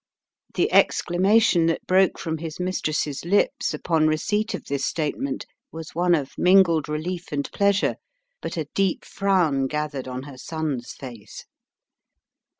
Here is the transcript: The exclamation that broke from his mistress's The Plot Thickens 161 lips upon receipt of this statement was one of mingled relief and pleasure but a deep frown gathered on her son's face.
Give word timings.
The 0.55 0.71
exclamation 0.73 1.67
that 1.67 1.85
broke 1.85 2.17
from 2.17 2.39
his 2.39 2.59
mistress's 2.59 3.21
The 3.21 3.29
Plot 3.29 3.39
Thickens 3.39 3.83
161 3.87 4.09
lips 4.09 4.23
upon 4.25 4.35
receipt 4.41 4.53
of 4.55 4.65
this 4.65 4.83
statement 4.83 5.45
was 5.71 5.93
one 5.93 6.15
of 6.15 6.31
mingled 6.39 6.89
relief 6.89 7.31
and 7.31 7.47
pleasure 7.51 7.97
but 8.41 8.57
a 8.57 8.67
deep 8.73 9.05
frown 9.05 9.67
gathered 9.67 10.07
on 10.07 10.23
her 10.23 10.39
son's 10.39 10.93
face. 10.93 11.45